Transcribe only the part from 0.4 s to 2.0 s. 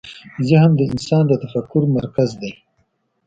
ذهن د انسان د تفکر